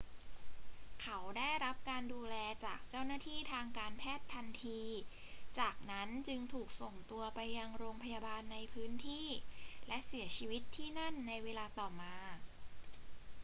[1.01, 4.81] เขาได้รับการดูแลจากเจ้าหน้าที่ทางการแพทย์ทันที
[5.59, 9.27] จากนั้นจึงถูกส่งตัวไปยังโรงพยาบาลในพื้นที่
[9.87, 12.13] และเสียชีวิตที่นั่นในเวลาต่อมา